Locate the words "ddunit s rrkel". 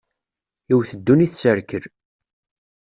0.99-1.83